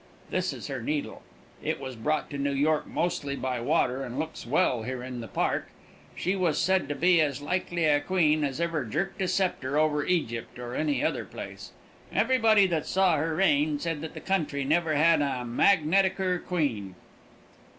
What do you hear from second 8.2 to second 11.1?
as ever jerked a sceptre over Egypt or any